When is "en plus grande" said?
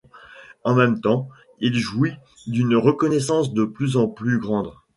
3.97-4.73